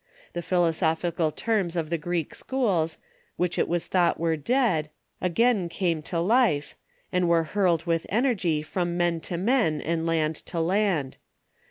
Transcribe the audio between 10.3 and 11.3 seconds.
to land.